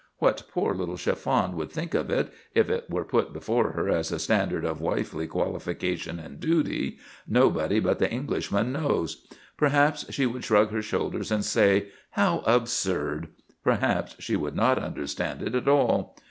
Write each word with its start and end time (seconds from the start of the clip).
What 0.17 0.41
poor 0.51 0.73
little 0.73 0.97
Chiffon 0.97 1.55
would 1.57 1.71
think 1.71 1.93
of 1.93 2.09
it, 2.09 2.33
if 2.55 2.71
it 2.71 2.89
were 2.89 3.05
put 3.05 3.31
before 3.31 3.73
her 3.73 3.87
as 3.87 4.11
a 4.11 4.17
standard 4.17 4.65
of 4.65 4.81
wifely 4.81 5.27
qualification 5.27 6.17
and 6.17 6.39
duty, 6.39 6.97
nobody 7.27 7.79
but 7.79 7.99
the 7.99 8.11
Englishman 8.11 8.71
knows. 8.71 9.27
Perhaps 9.57 10.11
she 10.11 10.25
would 10.25 10.43
shrug 10.43 10.71
her 10.71 10.81
shoulders 10.81 11.29
and 11.31 11.45
say, 11.45 11.89
"How 12.13 12.39
absurd!" 12.47 13.27
Perhaps 13.63 14.15
she 14.17 14.35
would 14.35 14.55
not 14.55 14.79
understand 14.79 15.43
it 15.43 15.53
at 15.53 15.67
all. 15.67 16.17